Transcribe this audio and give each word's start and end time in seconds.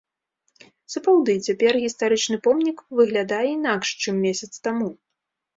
Сапраўды, 0.93 1.35
цяпер 1.49 1.73
гістарычны 1.83 2.37
помнік 2.47 2.77
выглядае 3.01 3.45
інакш, 3.57 3.87
чым 4.07 4.15
месяц 4.25 4.51
таму. 4.71 4.89